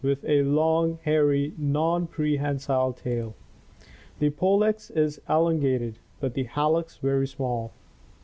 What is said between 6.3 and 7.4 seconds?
the hallux very